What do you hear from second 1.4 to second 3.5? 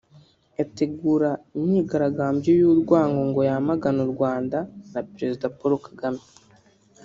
imyigaragambyo y’urwango ngo